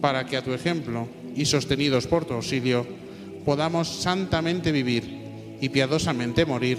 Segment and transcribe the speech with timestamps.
[0.00, 2.86] para que a tu ejemplo y sostenidos por tu auxilio,
[3.44, 6.78] podamos santamente vivir y piadosamente morir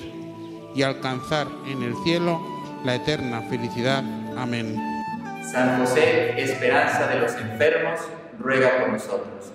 [0.75, 2.41] y alcanzar en el cielo
[2.85, 4.03] la eterna felicidad.
[4.37, 4.75] Amén.
[5.51, 7.99] San José, esperanza de los enfermos,
[8.39, 9.51] ruega por nosotros.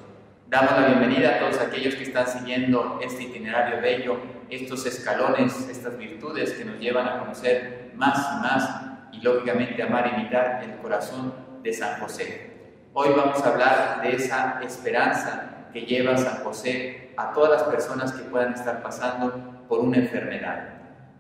[0.49, 4.19] Damos la bienvenida a todos aquellos que están siguiendo este itinerario bello,
[4.51, 8.81] estos escalones, estas virtudes que nos llevan a conocer más y más
[9.13, 12.54] y lógicamente amar y imitar el corazón de San José.
[12.97, 18.13] Hoy vamos a hablar de esa esperanza que lleva San José a todas las personas
[18.13, 20.75] que puedan estar pasando por una enfermedad.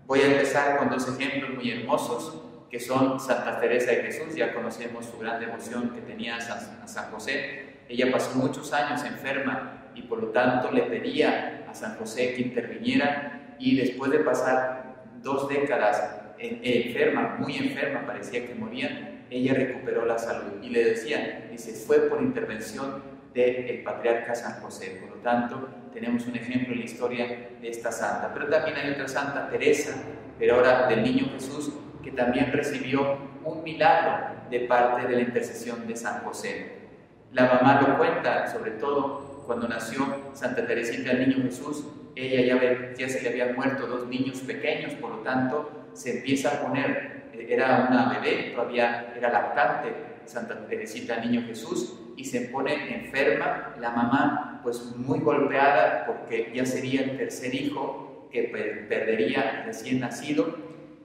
[0.06, 4.55] Voy a empezar con dos ejemplos muy hermosos que son Santa Teresa de Jesús, ya
[4.55, 6.41] conocemos su gran devoción que tenía a
[6.86, 7.81] San, José.
[7.88, 12.43] Ella pasó muchos años enferma y por lo tanto le pedía a San José que
[12.43, 20.04] interviniera y después de pasar dos décadas enferma, muy enferma, parecía que moría, ella recuperó
[20.04, 23.02] la salud y le decía, dice, fue por intervención
[23.32, 24.98] del patriarca San José.
[25.00, 28.32] Por lo tanto, tenemos un ejemplo en la historia de esta santa.
[28.32, 29.94] Pero también hay otra santa, Teresa,
[30.38, 35.86] pero ahora del niño Jesús, que también recibió un milagro de parte de la intercesión
[35.86, 36.84] de San José.
[37.32, 41.84] La mamá lo cuenta, sobre todo cuando nació Santa Teresita el niño Jesús,
[42.16, 46.50] ella ya, ya se le habían muerto dos niños pequeños, por lo tanto se empieza
[46.50, 47.13] a poner,
[47.49, 50.15] era una bebé, todavía era lactante.
[50.27, 56.65] Santa Teresita niño Jesús, y se pone enferma, la mamá pues muy golpeada porque ya
[56.65, 58.45] sería el tercer hijo que
[58.89, 60.56] perdería recién nacido,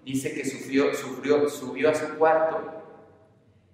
[0.05, 2.75] dice que sufrió, subió a su cuarto.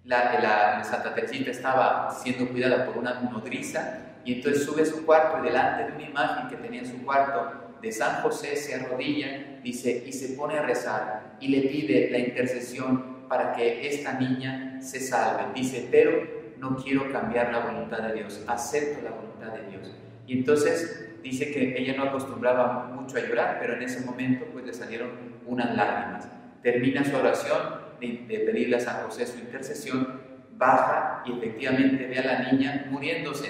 [0.04, 5.06] La, la, Santa Teresita estaba siendo cuidada por una nodriza y entonces sube a su
[5.06, 8.76] cuarto y delante de una imagen que tenía en su cuarto de San José se
[8.76, 14.20] arrodilla, dice, y se pone a rezar y le pide la intercesión para que esta
[14.20, 15.54] niña se salve.
[15.54, 19.92] Dice, pero no quiero cambiar la voluntad de Dios, acepto la voluntad de Dios.
[20.28, 24.66] Y entonces dice que ella no acostumbraba mucho a llorar, pero en ese momento pues
[24.66, 25.10] le salieron
[25.46, 26.28] unas lágrimas.
[26.62, 30.22] Termina su oración de, pedirle a San José su intercesión,
[30.58, 33.50] baja y efectivamente ve a la niña muriéndose.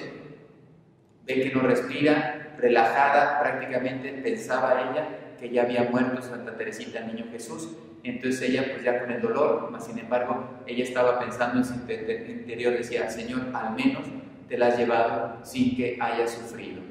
[1.25, 7.07] Ve que no respira, relajada, prácticamente pensaba ella que ya había muerto Santa Teresita, el
[7.07, 7.69] niño Jesús.
[8.03, 11.73] Entonces ella, pues ya con el dolor, más sin embargo, ella estaba pensando en su
[11.73, 14.03] interior, decía, Señor, al menos
[14.47, 16.81] te la has llevado sin que haya sufrido.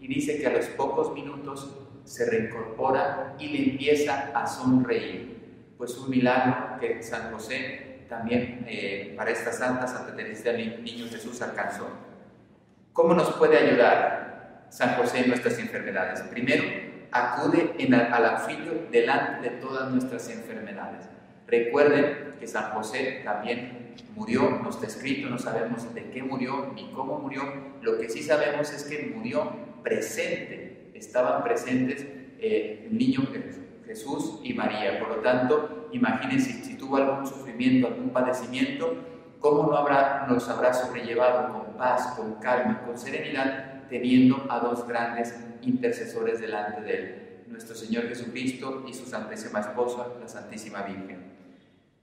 [0.00, 5.74] Y dice que a los pocos minutos se reincorpora y le empieza a sonreír.
[5.78, 11.06] Pues un milagro que San José también eh, para esta santa, Santa Teresa del Niño
[11.08, 11.88] Jesús alcanzó.
[12.92, 16.20] ¿Cómo nos puede ayudar San José en nuestras enfermedades?
[16.22, 16.62] Primero,
[17.14, 17.74] acude
[18.12, 21.08] al auxilio delante de todas nuestras enfermedades.
[21.46, 26.90] Recuerden que San José también murió, no está escrito, no sabemos de qué murió ni
[26.92, 27.42] cómo murió.
[27.80, 29.50] Lo que sí sabemos es que murió
[29.82, 30.74] presente
[31.04, 32.06] estaban presentes
[32.38, 33.22] eh, el niño
[33.86, 34.98] Jesús y María.
[34.98, 38.96] Por lo tanto, imagínense si tuvo algún sufrimiento, algún padecimiento,
[39.40, 44.86] cómo no habrá, nos habrá sobrellevado con paz, con calma, con serenidad, teniendo a dos
[44.86, 51.32] grandes intercesores delante de él, nuestro Señor Jesucristo y su Santísima Esposa, la Santísima Virgen.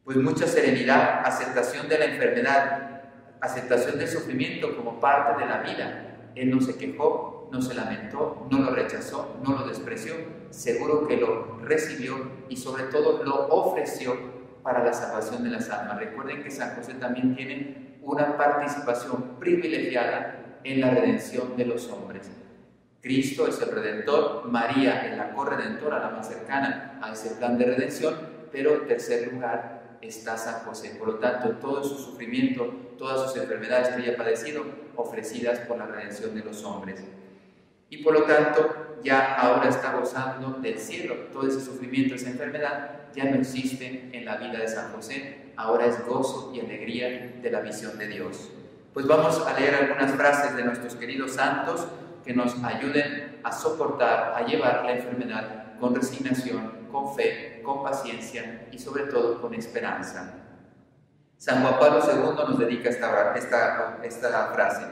[0.04, 3.02] Pues mucha serenidad, aceptación de la enfermedad,
[3.40, 6.32] aceptación del sufrimiento como parte de la vida.
[6.36, 10.16] Él no se quejó, no se lamentó, no lo rechazó, no lo despreció,
[10.50, 12.16] seguro que lo recibió
[12.50, 14.16] y sobre todo lo ofreció
[14.64, 16.00] para la salvación de las almas.
[16.00, 22.30] Recuerden que San José también tiene una participación privilegiada en la redención de los hombres.
[23.02, 27.66] Cristo es el redentor, María es la corredentora, la más cercana a ese plan de
[27.66, 28.16] redención,
[28.52, 30.96] pero en tercer lugar está San José.
[31.00, 32.66] Por lo tanto, todo su sufrimiento,
[32.98, 34.64] todas sus enfermedades que haya padecido,
[34.96, 37.04] ofrecidas por la redención de los hombres.
[37.90, 41.16] Y por lo tanto, ya ahora está gozando del cielo.
[41.34, 45.52] Todo ese sufrimiento, esa enfermedad, ya no existe en la vida de San José.
[45.56, 48.52] Ahora es gozo y alegría de la visión de Dios.
[48.94, 51.88] Pues vamos a leer algunas frases de nuestros queridos santos
[52.26, 58.68] que nos ayuden a soportar, a llevar la enfermedad con resignación, con fe, con paciencia
[58.70, 60.34] y sobre todo con esperanza.
[61.38, 63.34] San Juan Pablo II nos dedica esta,
[64.04, 64.86] esta, frase.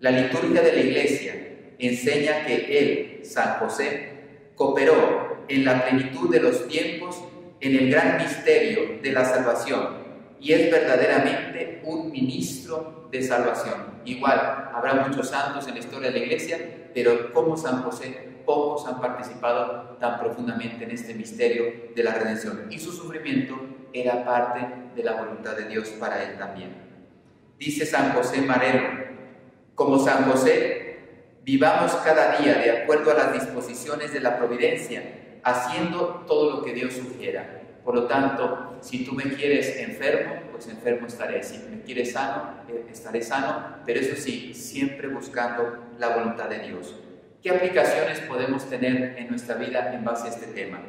[0.00, 1.34] La liturgia de la Iglesia
[1.78, 7.22] enseña que Él, San José, cooperó en la plenitud de los tiempos
[7.60, 10.01] en el gran misterio de la salvación
[10.42, 14.00] y es verdaderamente un ministro de salvación.
[14.04, 18.84] Igual, habrá muchos santos en la historia de la iglesia, pero como San José, pocos
[18.88, 22.66] han participado tan profundamente en este misterio de la redención.
[22.70, 23.54] Y su sufrimiento
[23.92, 24.66] era parte
[24.96, 26.74] de la voluntad de Dios para él también.
[27.56, 28.88] Dice San José Marero,
[29.76, 30.98] como San José,
[31.44, 36.72] vivamos cada día de acuerdo a las disposiciones de la providencia, haciendo todo lo que
[36.72, 41.42] Dios sugiera por lo tanto, si tú me quieres enfermo, pues enfermo estaré.
[41.42, 43.76] Si me quieres sano, eh, estaré sano.
[43.84, 46.94] Pero eso sí, siempre buscando la voluntad de Dios.
[47.42, 50.80] ¿Qué aplicaciones podemos tener en nuestra vida en base a este tema?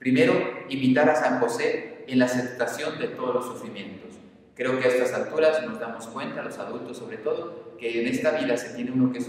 [0.00, 0.34] Primero,
[0.68, 4.18] imitar a San José en la aceptación de todos los sufrimientos.
[4.56, 8.32] Creo que a estas alturas nos damos cuenta, los adultos sobre todo, que en esta
[8.32, 9.20] vida se tiene uno que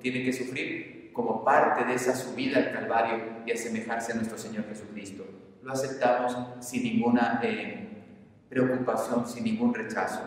[0.00, 4.66] tiene que sufrir como parte de esa subida al Calvario y asemejarse a nuestro Señor
[4.68, 5.24] Jesucristo
[5.62, 7.88] lo aceptamos sin ninguna eh,
[8.48, 10.20] preocupación, sin ningún rechazo.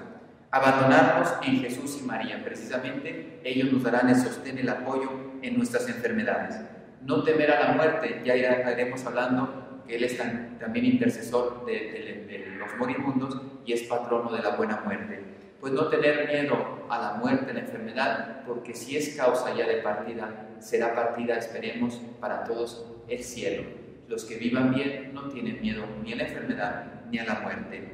[0.51, 5.09] Abandonarnos en Jesús y María, precisamente ellos nos darán el sostén, el apoyo
[5.41, 6.61] en nuestras enfermedades.
[7.01, 10.17] No temer a la muerte, ya iremos hablando que Él es
[10.59, 15.21] también intercesor de, de los moribundos y es patrono de la buena muerte.
[15.59, 19.77] Pues no tener miedo a la muerte, la enfermedad, porque si es causa ya de
[19.77, 23.82] partida, será partida, esperemos, para todos el cielo.
[24.07, 27.89] Los que vivan bien no tienen miedo ni a la enfermedad ni a la muerte.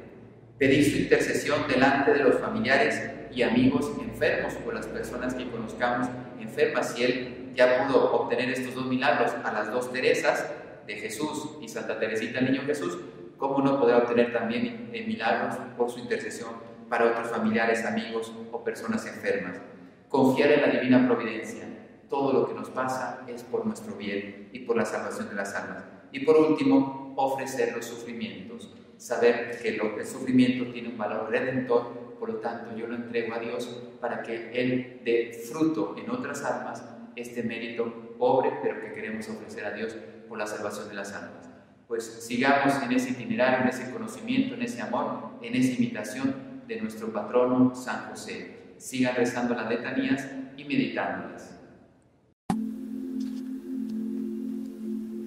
[0.58, 6.08] Pedir su intercesión delante de los familiares y amigos enfermos por las personas que conozcamos
[6.40, 6.92] enfermas.
[6.92, 10.50] Si Él ya pudo obtener estos dos milagros a las dos Teresas
[10.86, 12.98] de Jesús y Santa Teresita Niño Jesús,
[13.38, 16.50] ¿cómo no podrá obtener también eh, milagros por su intercesión
[16.88, 19.60] para otros familiares, amigos o personas enfermas?
[20.08, 21.64] Confiar en la divina providencia.
[22.08, 25.54] Todo lo que nos pasa es por nuestro bien y por la salvación de las
[25.54, 25.84] almas.
[26.12, 28.74] Y por último, ofrecer los sufrimientos.
[28.96, 33.38] Saber que el sufrimiento tiene un valor redentor, por lo tanto yo lo entrego a
[33.38, 33.66] Dios
[34.00, 36.84] para que Él dé fruto en otras almas
[37.16, 39.96] este mérito pobre, pero que queremos ofrecer a Dios
[40.28, 41.48] por la salvación de las almas.
[41.88, 46.80] Pues sigamos en ese itinerario, en ese conocimiento, en ese amor, en esa imitación de
[46.80, 48.74] nuestro patrono San José.
[48.76, 51.59] Sigan rezando las letanías y meditándolas.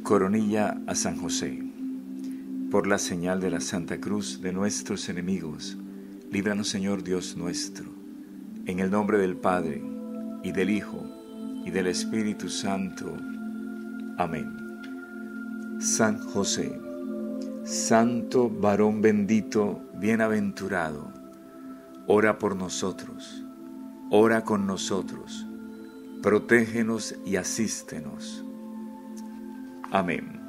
[0.03, 1.63] Coronilla a San José.
[2.69, 5.77] Por la señal de la Santa Cruz de nuestros enemigos,
[6.29, 7.85] líbranos Señor Dios nuestro,
[8.65, 9.81] en el nombre del Padre,
[10.43, 11.01] y del Hijo,
[11.65, 13.15] y del Espíritu Santo.
[14.17, 15.79] Amén.
[15.79, 16.77] San José,
[17.63, 21.13] Santo varón bendito, bienaventurado,
[22.07, 23.45] ora por nosotros,
[24.09, 25.47] ora con nosotros,
[26.21, 28.43] protégenos y asístenos
[29.93, 30.41] Amén.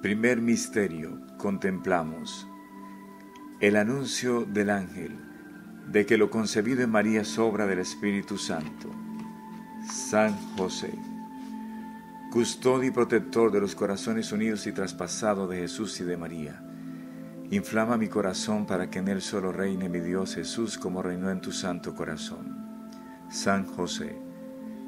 [0.00, 2.46] Primer misterio, contemplamos
[3.58, 5.18] el anuncio del ángel
[5.88, 8.88] de que lo concebido en María es obra del Espíritu Santo.
[9.84, 10.94] San José,
[12.30, 16.62] custodio y protector de los corazones unidos y traspasados de Jesús y de María.
[17.50, 21.40] Inflama mi corazón para que en él solo reine mi Dios Jesús como reinó en
[21.40, 23.26] tu santo corazón.
[23.28, 24.29] San José,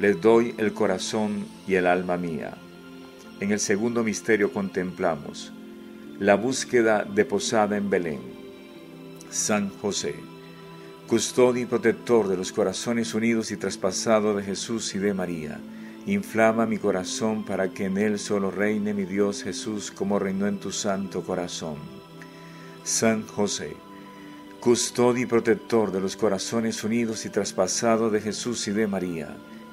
[0.00, 2.54] les doy el corazón y el alma mía.
[3.38, 5.52] En el segundo misterio contemplamos
[6.18, 8.20] la búsqueda de posada en Belén.
[9.30, 10.14] San José,
[11.06, 15.60] custodio y protector de los corazones unidos y traspasados de Jesús y de María,
[16.06, 20.58] inflama mi corazón para que en él solo reine mi Dios Jesús como reinó en
[20.58, 21.76] tu santo corazón.
[22.84, 23.76] San José,
[24.60, 29.36] custodio y protector de los corazones unidos y traspasados de Jesús y de María,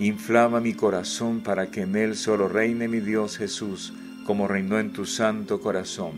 [0.00, 3.92] Inflama mi corazón para que en él solo reine mi Dios Jesús,
[4.26, 6.14] como reinó en tu santo corazón.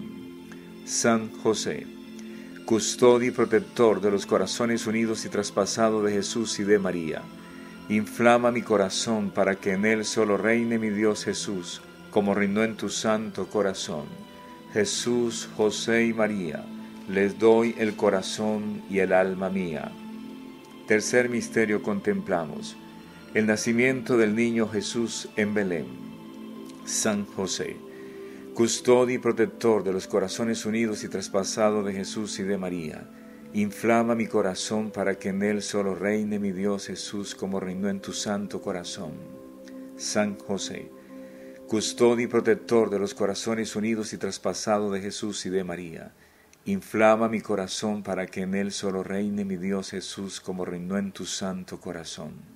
[0.87, 1.87] San José,
[2.65, 7.21] custodio y protector de los corazones unidos y traspasados de Jesús y de María,
[7.91, 12.77] inflama mi corazón para que en él solo reine mi Dios Jesús, como reinó en
[12.77, 14.07] tu santo corazón.
[14.73, 16.65] Jesús, José y María,
[17.11, 19.93] les doy el corazón y el alma mía.
[20.87, 22.75] Tercer misterio contemplamos
[23.37, 25.85] el nacimiento del niño Jesús en Belén.
[26.87, 27.77] San José,
[28.55, 33.07] custodio y protector de los corazones unidos y traspasados de Jesús y de María,
[33.53, 38.01] inflama mi corazón para que en él solo reine mi Dios Jesús como reinó en
[38.01, 39.13] tu santo corazón.
[39.99, 40.91] San José,
[41.69, 46.15] custodio y protector de los corazones unidos y traspasados de Jesús y de María,
[46.65, 51.13] inflama mi corazón para que en él solo reine mi Dios Jesús como reinó en
[51.13, 52.56] tu santo corazón.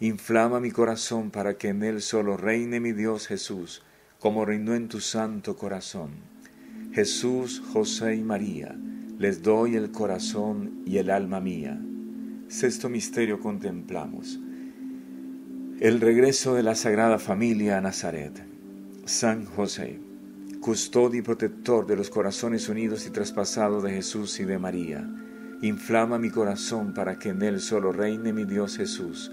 [0.00, 3.82] Inflama mi corazón para que en él solo reine mi Dios Jesús,
[4.18, 6.10] como reinó en tu santo corazón.
[6.92, 8.74] Jesús, José y María,
[9.18, 11.80] les doy el corazón y el alma mía.
[12.48, 14.40] Sexto misterio contemplamos.
[15.78, 18.42] El regreso de la Sagrada Familia a Nazaret.
[19.04, 20.00] San José
[20.60, 25.08] custodio y protector de los corazones unidos y traspasados de Jesús y de María.
[25.62, 29.32] Inflama mi corazón para que en él solo reine mi Dios Jesús,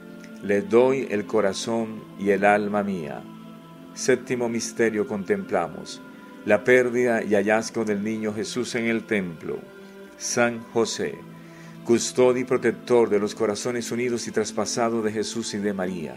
[0.43, 3.21] le doy el corazón y el alma mía.
[3.93, 6.01] Séptimo misterio contemplamos,
[6.45, 9.59] la pérdida y hallazgo del niño Jesús en el templo,
[10.17, 11.15] San José,
[11.85, 16.15] custodio y protector de los corazones unidos y traspasados de Jesús y de María,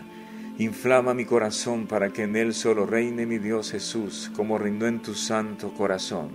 [0.58, 5.02] inflama mi corazón para que en él solo reine mi Dios Jesús, como reinó en
[5.02, 6.30] tu santo corazón.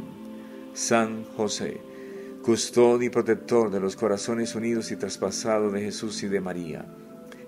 [0.74, 1.82] San José,
[2.44, 6.86] custodio y protector de los corazones unidos y traspasados de Jesús y de María,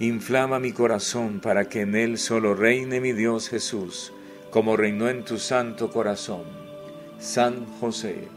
[0.00, 4.12] inflama mi corazón para que en él solo reine mi Dios Jesús,
[4.50, 6.44] como reinó en tu santo corazón.
[7.18, 8.28] San José,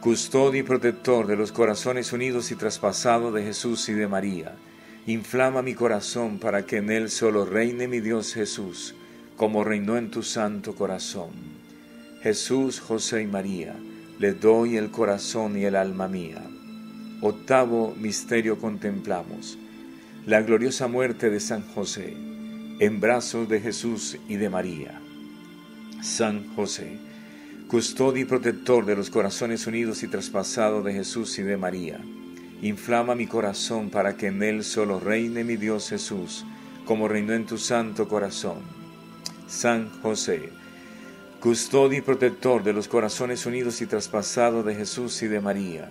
[0.00, 4.54] custodio y protector de los corazones unidos y traspasados de Jesús y de María,
[5.06, 8.94] inflama mi corazón para que en él solo reine mi Dios Jesús,
[9.36, 11.30] como reinó en tu santo corazón.
[12.22, 13.74] Jesús, José y María,
[14.18, 16.42] le doy el corazón y el alma mía.
[17.22, 19.58] Octavo misterio contemplamos,
[20.28, 22.14] la gloriosa muerte de San José,
[22.80, 25.00] en brazos de Jesús y de María.
[26.02, 26.98] San José,
[27.66, 31.98] custodio y protector de los corazones unidos y traspasados de Jesús y de María,
[32.60, 36.44] inflama mi corazón para que en él solo reine mi Dios Jesús,
[36.84, 38.58] como reinó en tu santo corazón.
[39.46, 40.50] San José,
[41.40, 45.90] custodio y protector de los corazones unidos y traspasados de Jesús y de María,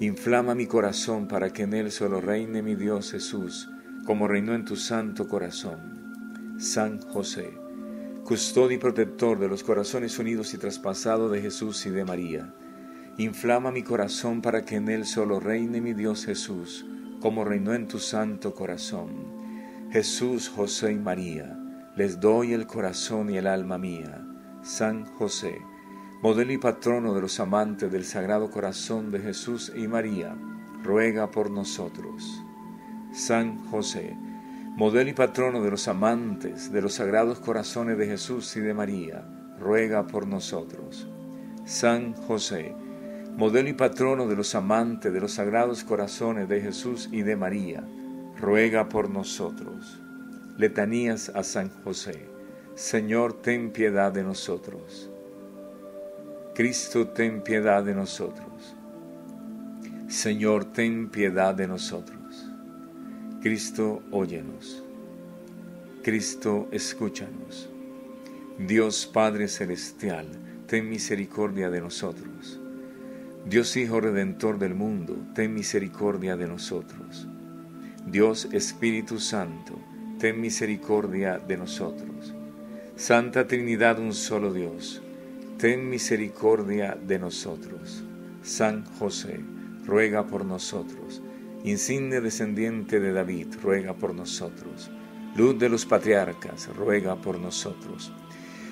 [0.00, 3.68] inflama mi corazón para que en él solo reine mi Dios Jesús,
[4.04, 6.56] como reinó en tu santo corazón.
[6.58, 7.52] San José,
[8.24, 12.54] custodio y protector de los corazones unidos y traspasados de Jesús y de María,
[13.16, 16.86] inflama mi corazón para que en él solo reine mi Dios Jesús,
[17.20, 19.10] como reinó en tu santo corazón.
[19.90, 21.58] Jesús, José y María,
[21.96, 24.24] les doy el corazón y el alma mía.
[24.62, 25.58] San José,
[26.20, 30.36] modelo y patrono de los amantes del Sagrado Corazón de Jesús y María,
[30.82, 32.42] ruega por nosotros.
[33.12, 34.16] San José,
[34.76, 39.24] modelo y patrono de los amantes de los sagrados corazones de Jesús y de María,
[39.60, 41.08] ruega por nosotros.
[41.64, 42.74] San José,
[43.36, 47.84] modelo y patrono de los amantes de los sagrados corazones de Jesús y de María,
[48.40, 50.00] ruega por nosotros.
[50.56, 52.28] Letanías a San José.
[52.74, 55.10] Señor, ten piedad de nosotros.
[56.58, 58.74] Cristo, ten piedad de nosotros.
[60.08, 62.50] Señor, ten piedad de nosotros.
[63.40, 64.82] Cristo, óyenos.
[66.02, 67.70] Cristo, escúchanos.
[68.58, 70.26] Dios Padre Celestial,
[70.66, 72.58] ten misericordia de nosotros.
[73.46, 77.28] Dios Hijo Redentor del mundo, ten misericordia de nosotros.
[78.04, 79.78] Dios Espíritu Santo,
[80.18, 82.34] ten misericordia de nosotros.
[82.96, 85.02] Santa Trinidad, un solo Dios,
[85.58, 88.04] ten misericordia de nosotros.
[88.42, 89.40] San José,
[89.84, 91.22] ruega por nosotros
[91.64, 94.90] insigne descendiente de David, ruega por nosotros.
[95.36, 98.12] Luz de los patriarcas, ruega por nosotros.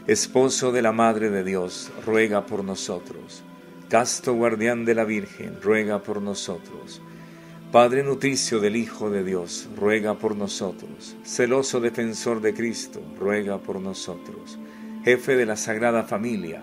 [0.06, 3.42] Esposo de la Madre de Dios, ruega por nosotros.
[3.88, 7.00] Casto guardián de la Virgen, ruega por nosotros.
[7.72, 11.16] Padre nutricio del Hijo de Dios, ruega por nosotros.
[11.24, 14.58] Celoso defensor de Cristo, ruega por nosotros.
[15.04, 16.62] Jefe de la Sagrada Familia,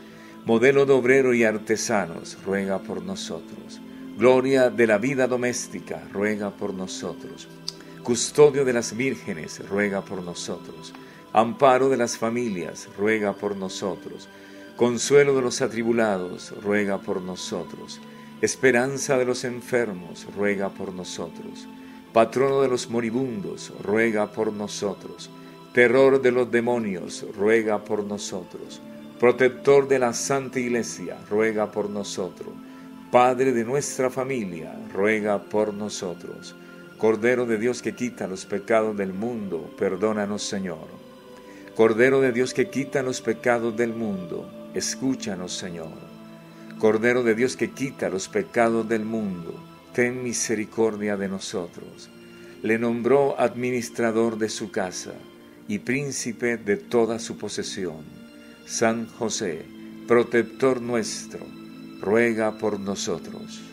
[0.45, 3.79] Modelo de obrero y artesanos, ruega por nosotros.
[4.17, 7.47] Gloria de la vida doméstica, ruega por nosotros.
[8.03, 10.93] Custodio de las vírgenes, ruega por nosotros.
[11.33, 14.27] Amparo de las familias, ruega por nosotros.
[14.75, 17.99] Consuelo de los atribulados, ruega por nosotros.
[18.41, 21.67] Esperanza de los enfermos, ruega por nosotros
[22.13, 25.29] patrono de los moribundos, ruega por nosotros.
[25.73, 28.81] Terror de los demonios, ruega por nosotros.
[29.21, 32.49] Protector de la Santa Iglesia, ruega por nosotros.
[33.11, 36.55] Padre de nuestra familia, ruega por nosotros.
[36.97, 40.87] Cordero de Dios que quita los pecados del mundo, perdónanos Señor.
[41.75, 45.93] Cordero de Dios que quita los pecados del mundo, escúchanos Señor.
[46.79, 49.53] Cordero de Dios que quita los pecados del mundo,
[49.93, 52.09] ten misericordia de nosotros.
[52.63, 55.13] Le nombró administrador de su casa
[55.67, 58.20] y príncipe de toda su posesión.
[58.65, 59.65] San José,
[60.07, 61.39] protector nuestro,
[61.99, 63.70] ruega por nosotros.